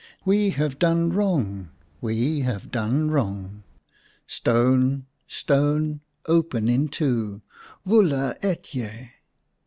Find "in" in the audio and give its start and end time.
6.69-6.87